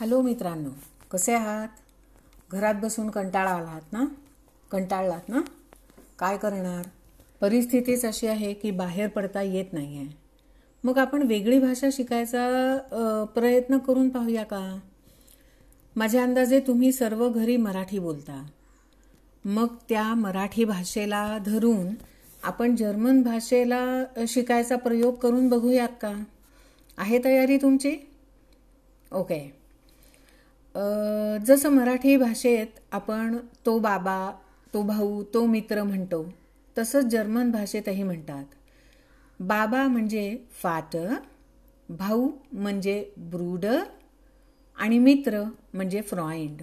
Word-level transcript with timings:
Hello 0.00 0.22
मित्रांनो 0.22 0.70
कसे 1.10 1.32
आहात? 1.34 1.68
घरात 2.50 2.74
बसून 2.74 3.10
कंटाळा 3.10 3.50
आलात 3.50 3.92
ना? 3.92 4.04
कंटाळलात 4.70 5.28
ना? 5.28 5.40
काय 6.18 6.36
करणार? 6.36 6.86
परिस्थितीच 7.40 8.04
अशी 8.04 8.26
आहे 8.26 8.54
की 8.54 8.70
बाहेर 8.70 9.08
पडता 9.08 9.42
येत 9.42 9.72
नाही 9.72 9.98
आहे 9.98 10.08
मग 10.84 10.98
आपण 10.98 11.22
वेगळी 11.22 11.58
भाषा 11.58 11.88
शिकायचा 11.92 13.26
प्रयत्न 13.34 13.78
करून 13.78 14.08
पाहूया 14.08 14.44
का? 14.44 14.78
माझ्या 15.96 16.22
अंदाजे 16.22 16.60
तुम्ही 16.60 16.92
सर्व 16.92 17.28
घरी 17.28 17.56
मराठी 17.56 17.98
बोलता. 17.98 18.46
मग 19.44 19.66
त्या 19.88 20.14
मराठी 20.14 20.64
भाषेला 20.64 21.38
धरून 21.38 21.94
आपण 22.42 22.76
जर्मन 22.76 23.22
भाषेला 23.22 24.04
शिकायचा 24.28 24.76
प्रयोग 24.76 25.14
करून 25.14 25.48
बघूयात 25.48 25.88
का? 25.88 26.24
आहे 26.98 27.24
तयारी 27.24 27.56
तुमची? 27.56 27.96
ओके. 29.12 29.59
जसं 30.74 31.70
मराठी 31.70 32.16
भाषेत 32.16 32.78
आपण 32.92 33.36
तो 33.66 33.78
बाबा 33.78 34.30
तो 34.74 34.82
भाऊ 34.82 35.22
तो 35.34 35.44
मित्र 35.46 35.82
म्हणतो 35.82 36.22
तसंच 36.76 37.04
जर्मन 37.04 37.50
भाषेतही 37.50 38.02
म्हणतात. 38.02 38.44
बाबा 39.40 39.86
म्हणजे 39.86 40.36
फाटर 40.62 41.14
भाऊ 41.88 42.28
म्हणजे 42.52 43.04
ब्रूडर 43.30 43.78
आणि 44.78 44.98
मित्र 44.98 45.42
म्हणजे 45.74 46.00
फ्रॉइंड. 46.00 46.62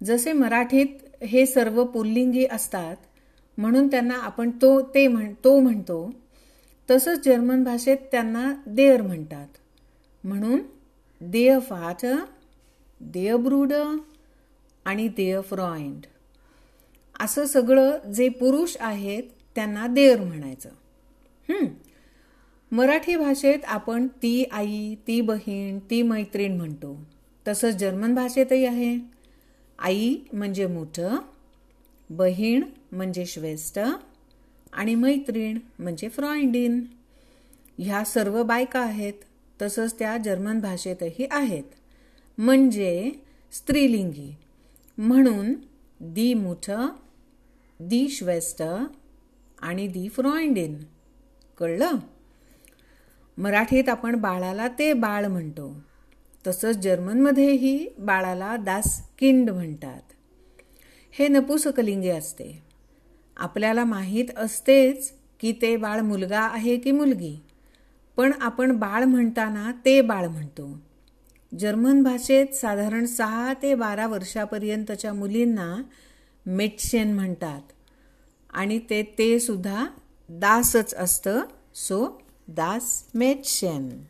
जसे 0.00 0.32
मराठीत 0.32 1.24
हे 1.24 1.44
सर्व 1.46 1.84
पुल्लिंगी 1.84 2.46
असतात 2.46 2.96
म्हणून 3.58 3.88
त्यांना 3.88 4.16
आपण 4.16 4.50
तो 4.62 4.80
ते 4.94 5.06
म्हण 5.08 5.32
तो 5.44 5.58
म्हणतो 5.60 6.10
तसंच 6.88 7.24
जर्मन 7.24 7.64
भाषेत 7.64 7.96
त्यांना 8.12 8.52
देअर 8.66 9.02
म्हणतात. 9.02 9.46
म्हणून 10.24 10.60
देय 11.20 11.58
फाटर 11.60 12.16
देय 13.00 13.36
ब्रूडर 13.36 13.84
आणि 14.84 15.08
देय 15.08 15.40
फ्रॉइंड 15.40 16.06
असं 17.20 17.46
सगळं 17.46 18.12
जे 18.12 18.28
पुरुष 18.28 18.76
आहेत 18.80 19.22
त्यांना 19.54 19.86
देअर 19.86 20.20
म्हणायचं. 20.20 20.70
मराठी 22.72 23.16
भाषेत 23.16 23.64
आपण 23.64 24.06
ती 24.22 24.44
आई 24.44 24.94
ती 25.06 25.20
बहीण 25.20 25.78
ती 25.90 26.02
मैत्रीण 26.02 26.56
म्हणतो. 26.56 26.96
तसंच 27.48 27.74
जर्मन 27.74 28.14
भाषेतही 28.14 28.64
आहे. 28.64 28.98
आई 29.78 30.14
म्हणजे 30.32 30.66
मोठं 30.66 31.16
बहीण 32.10 32.64
म्हणजे 32.92 33.26
श्वेष्ठ 33.26 33.78
आणि 34.72 34.94
मैत्रीण 34.94 35.58
म्हणजे 35.78 36.08
फ्रॉइंडिन. 36.08 36.84
ह्या 37.78 38.04
सर्व 38.04 38.42
बायका 38.42 38.80
आहेत 38.80 39.14
तसंच 39.62 39.98
त्या 39.98 40.16
जर्मन 40.18 40.60
भाषेतही 40.60 41.26
आहेत. 41.30 41.64
म्हणजे 42.38 43.12
स्त्रीलिंगी. 43.52 44.34
म्हणून 44.98 45.54
दी 46.00 46.34
मुठ 46.34 46.70
दी 47.80 48.08
श्वेस्ट 48.08 48.62
आणि 49.60 49.88
दी 49.88 50.08
फ्रॉइंडिन. 50.08 50.78
कळलं? 51.58 51.90
मराठीत 53.38 53.88
आपण 53.88 54.16
बाळाला 54.16 54.68
ते 54.68 54.92
बाळ 54.92 55.26
म्हणतो. 55.26 55.80
तसंच 56.46 56.76
जर्मनमध्येही 56.76 57.88
बाळाला 57.98 58.56
दास 58.56 59.08
किंड 59.18 59.50
म्हणतात. 59.50 60.02
हे 61.12 61.28
नपुसकलिंगी 61.28 62.08
असते. 62.08 62.62
आपल्याला 63.36 63.84
माहीत 63.84 64.24
असतेच 64.36 65.12
की 65.40 65.52
ते 65.62 65.76
बाळ 65.76 66.00
मुलगा 66.00 66.40
आहे 66.40 66.78
की 66.78 66.90
मुलगी. 66.90 67.40
पण 68.16 68.32
आपण 68.40 68.72
बाळ 68.72 69.04
म्हणताना 69.04 69.72
ते 69.84 70.00
बाळ 70.00 70.26
म्हणतो. 70.26 70.80
जर्मन 71.58 72.02
भाषेत 72.02 72.46
साधारण 72.54 73.04
सहा 73.04 73.52
ते 73.62 73.74
बारा 73.74 74.06
वर्षापर्यंतच्या 74.06 75.12
मुलींना 75.12 75.82
मेटशेन 76.46 77.14
म्हणतात. 77.14 77.60
आणि 78.50 78.78
ते 78.78 79.02
ते 79.18 79.40
सुद्धा 79.40 79.86
दासच 80.28 80.94
असतं. 80.94 81.40
सो 81.74 82.22
दास 82.48 83.04
मेटशेन 83.14 84.02